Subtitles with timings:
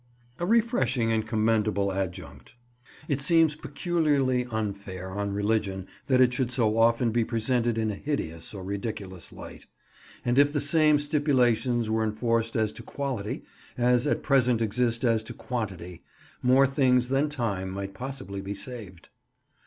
[0.39, 2.55] a refreshing and commendable adjunct.
[3.07, 7.95] It seems peculiarly unfair on religion that it should so often be presented in a
[7.95, 9.67] hideous or ridiculous light,
[10.25, 13.43] and if the same stipulations were enforced as to quality
[13.77, 16.01] as at present exist as to quantity,
[16.41, 19.09] more things than time might possibly be saved.